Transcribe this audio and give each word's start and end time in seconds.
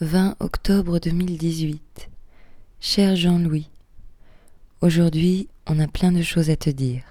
20 0.00 0.34
octobre 0.40 0.98
2018. 0.98 2.10
Cher 2.80 3.14
Jean-Louis, 3.14 3.70
aujourd'hui 4.80 5.48
on 5.68 5.78
a 5.78 5.86
plein 5.86 6.10
de 6.10 6.20
choses 6.20 6.50
à 6.50 6.56
te 6.56 6.68
dire. 6.68 7.04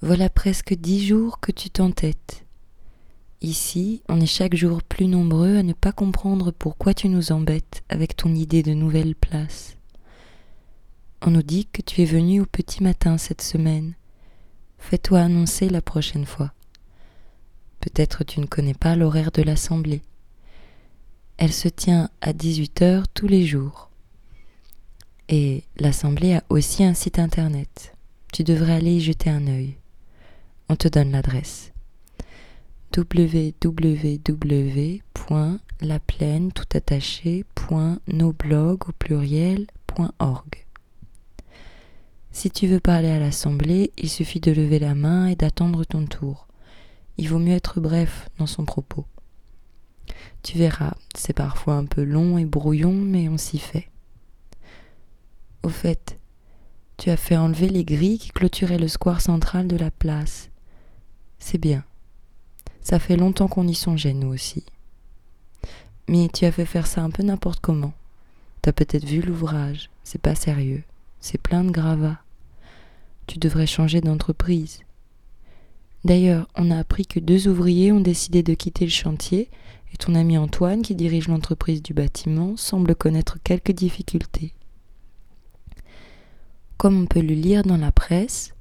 Voilà 0.00 0.30
presque 0.30 0.72
dix 0.72 1.06
jours 1.06 1.40
que 1.40 1.52
tu 1.52 1.68
t'entêtes. 1.68 2.46
Ici, 3.42 4.02
on 4.08 4.18
est 4.18 4.24
chaque 4.24 4.54
jour 4.56 4.82
plus 4.82 5.08
nombreux 5.08 5.58
à 5.58 5.62
ne 5.62 5.74
pas 5.74 5.92
comprendre 5.92 6.52
pourquoi 6.52 6.94
tu 6.94 7.10
nous 7.10 7.32
embêtes 7.32 7.82
avec 7.90 8.16
ton 8.16 8.34
idée 8.34 8.62
de 8.62 8.72
nouvelle 8.72 9.14
place. 9.14 9.76
On 11.20 11.30
nous 11.30 11.42
dit 11.42 11.66
que 11.66 11.82
tu 11.82 12.00
es 12.00 12.06
venu 12.06 12.40
au 12.40 12.46
petit 12.46 12.82
matin 12.82 13.18
cette 13.18 13.42
semaine. 13.42 13.92
Fais-toi 14.78 15.20
annoncer 15.20 15.68
la 15.68 15.82
prochaine 15.82 16.24
fois. 16.24 16.54
Peut-être 17.80 18.24
tu 18.24 18.40
ne 18.40 18.46
connais 18.46 18.72
pas 18.72 18.96
l'horaire 18.96 19.32
de 19.32 19.42
l'assemblée. 19.42 20.00
Elle 21.38 21.52
se 21.52 21.68
tient 21.68 22.10
à 22.20 22.32
18h 22.32 23.04
tous 23.14 23.28
les 23.28 23.46
jours. 23.46 23.90
Et 25.28 25.62
l'Assemblée 25.76 26.34
a 26.34 26.42
aussi 26.48 26.82
un 26.82 26.94
site 26.94 27.20
internet. 27.20 27.94
Tu 28.32 28.42
devrais 28.42 28.74
aller 28.74 28.96
y 28.96 29.00
jeter 29.00 29.30
un 29.30 29.46
œil. 29.46 29.76
On 30.68 30.74
te 30.74 30.88
donne 30.88 31.12
l'adresse 31.12 31.72
www.laplaine 32.96 34.20
tout 36.52 36.64
au 38.88 38.92
pluriel.org. 38.98 40.66
Si 42.32 42.50
tu 42.50 42.66
veux 42.66 42.80
parler 42.80 43.10
à 43.10 43.20
l'Assemblée, 43.20 43.92
il 43.96 44.10
suffit 44.10 44.40
de 44.40 44.50
lever 44.50 44.78
la 44.78 44.94
main 44.94 45.26
et 45.26 45.36
d'attendre 45.36 45.84
ton 45.84 46.06
tour. 46.06 46.48
Il 47.16 47.28
vaut 47.28 47.38
mieux 47.38 47.54
être 47.54 47.80
bref 47.80 48.28
dans 48.38 48.46
son 48.46 48.64
propos. 48.64 49.04
Tu 50.42 50.58
verras, 50.58 50.94
c'est 51.14 51.32
parfois 51.32 51.74
un 51.74 51.84
peu 51.84 52.02
long 52.04 52.38
et 52.38 52.44
brouillon, 52.44 52.92
mais 52.92 53.28
on 53.28 53.38
s'y 53.38 53.58
fait. 53.58 53.88
Au 55.62 55.68
fait, 55.68 56.18
tu 56.96 57.10
as 57.10 57.16
fait 57.16 57.36
enlever 57.36 57.68
les 57.68 57.84
grilles 57.84 58.18
qui 58.18 58.30
clôturaient 58.30 58.78
le 58.78 58.88
square 58.88 59.20
central 59.20 59.66
de 59.68 59.76
la 59.76 59.90
place. 59.90 60.50
C'est 61.38 61.58
bien. 61.58 61.84
Ça 62.80 62.98
fait 62.98 63.16
longtemps 63.16 63.48
qu'on 63.48 63.68
y 63.68 63.74
songeait, 63.74 64.14
nous 64.14 64.28
aussi. 64.28 64.64
Mais 66.08 66.28
tu 66.32 66.44
as 66.44 66.52
fait 66.52 66.64
faire 66.64 66.86
ça 66.86 67.02
un 67.02 67.10
peu 67.10 67.22
n'importe 67.22 67.60
comment. 67.60 67.92
T'as 68.62 68.72
peut-être 68.72 69.04
vu 69.04 69.20
l'ouvrage, 69.20 69.90
c'est 70.04 70.20
pas 70.20 70.34
sérieux, 70.34 70.82
c'est 71.20 71.40
plein 71.40 71.64
de 71.64 71.70
gravats. 71.70 72.20
Tu 73.26 73.38
devrais 73.38 73.66
changer 73.66 74.00
d'entreprise. 74.00 74.80
D'ailleurs, 76.04 76.48
on 76.56 76.70
a 76.70 76.78
appris 76.78 77.06
que 77.06 77.20
deux 77.20 77.48
ouvriers 77.48 77.92
ont 77.92 78.00
décidé 78.00 78.42
de 78.42 78.54
quitter 78.54 78.84
le 78.84 78.90
chantier 78.90 79.50
et 79.92 79.96
ton 79.96 80.14
ami 80.14 80.38
Antoine, 80.38 80.82
qui 80.82 80.94
dirige 80.94 81.28
l'entreprise 81.28 81.82
du 81.82 81.94
bâtiment, 81.94 82.56
semble 82.56 82.94
connaître 82.94 83.38
quelques 83.42 83.72
difficultés. 83.72 84.52
Comme 86.76 87.02
on 87.02 87.06
peut 87.06 87.20
le 87.20 87.34
lire 87.34 87.62
dans 87.62 87.76
la 87.76 87.90
presse, 87.90 88.54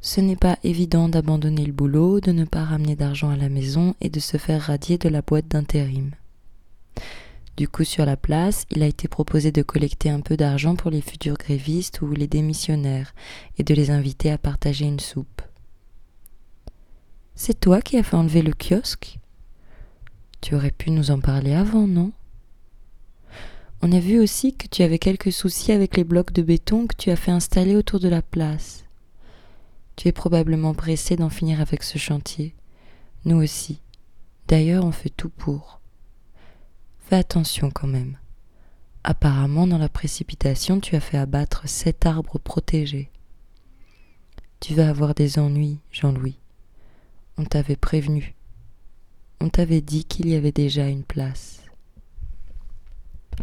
ce 0.00 0.20
n'est 0.20 0.36
pas 0.36 0.58
évident 0.62 1.08
d'abandonner 1.08 1.64
le 1.64 1.72
boulot, 1.72 2.20
de 2.20 2.32
ne 2.32 2.44
pas 2.44 2.64
ramener 2.64 2.94
d'argent 2.94 3.30
à 3.30 3.36
la 3.36 3.48
maison 3.48 3.94
et 4.00 4.10
de 4.10 4.20
se 4.20 4.36
faire 4.36 4.62
radier 4.62 4.98
de 4.98 5.08
la 5.08 5.22
boîte 5.22 5.48
d'intérim. 5.48 6.10
Du 7.56 7.66
coup, 7.66 7.82
sur 7.82 8.04
la 8.04 8.16
place, 8.16 8.66
il 8.70 8.82
a 8.82 8.86
été 8.86 9.08
proposé 9.08 9.50
de 9.50 9.62
collecter 9.62 10.10
un 10.10 10.20
peu 10.20 10.36
d'argent 10.36 10.76
pour 10.76 10.92
les 10.92 11.00
futurs 11.00 11.36
grévistes 11.36 12.00
ou 12.02 12.12
les 12.12 12.28
démissionnaires 12.28 13.14
et 13.56 13.64
de 13.64 13.74
les 13.74 13.90
inviter 13.90 14.30
à 14.30 14.38
partager 14.38 14.84
une 14.84 15.00
soupe. 15.00 15.37
C'est 17.40 17.60
toi 17.60 17.80
qui 17.80 17.96
as 17.96 18.02
fait 18.02 18.16
enlever 18.16 18.42
le 18.42 18.52
kiosque? 18.52 19.20
Tu 20.40 20.56
aurais 20.56 20.72
pu 20.72 20.90
nous 20.90 21.12
en 21.12 21.20
parler 21.20 21.54
avant, 21.54 21.86
non? 21.86 22.10
On 23.80 23.92
a 23.92 24.00
vu 24.00 24.18
aussi 24.18 24.56
que 24.56 24.66
tu 24.66 24.82
avais 24.82 24.98
quelques 24.98 25.30
soucis 25.30 25.70
avec 25.70 25.96
les 25.96 26.02
blocs 26.02 26.32
de 26.32 26.42
béton 26.42 26.88
que 26.88 26.96
tu 26.96 27.10
as 27.10 27.16
fait 27.16 27.30
installer 27.30 27.76
autour 27.76 28.00
de 28.00 28.08
la 28.08 28.22
place. 28.22 28.86
Tu 29.94 30.08
es 30.08 30.12
probablement 30.12 30.74
pressé 30.74 31.14
d'en 31.14 31.28
finir 31.28 31.60
avec 31.60 31.84
ce 31.84 31.96
chantier. 31.96 32.56
Nous 33.24 33.36
aussi. 33.36 33.80
D'ailleurs, 34.48 34.84
on 34.84 34.90
fait 34.90 35.08
tout 35.08 35.30
pour. 35.30 35.80
Fais 36.98 37.16
attention 37.16 37.70
quand 37.70 37.86
même. 37.86 38.18
Apparemment, 39.04 39.68
dans 39.68 39.78
la 39.78 39.88
précipitation, 39.88 40.80
tu 40.80 40.96
as 40.96 41.00
fait 41.00 41.18
abattre 41.18 41.68
sept 41.68 42.04
arbres 42.04 42.40
protégés. 42.40 43.12
Tu 44.58 44.74
vas 44.74 44.88
avoir 44.88 45.14
des 45.14 45.38
ennuis, 45.38 45.78
Jean-Louis. 45.92 46.40
On 47.40 47.44
t'avait 47.44 47.76
prévenu. 47.76 48.34
On 49.40 49.48
t'avait 49.48 49.80
dit 49.80 50.04
qu'il 50.04 50.28
y 50.28 50.34
avait 50.34 50.50
déjà 50.50 50.88
une 50.88 51.04
place. 51.04 51.57